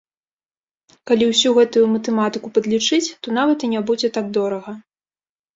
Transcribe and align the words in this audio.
Калі 1.11 1.27
ўсю 1.31 1.49
гэтую 1.57 1.83
матэматыку 1.95 2.47
падлічыць, 2.57 3.13
то 3.23 3.27
нават 3.39 3.57
і 3.69 3.71
не 3.75 3.81
будзе 3.91 4.07
так 4.17 4.25
дорага. 4.39 4.71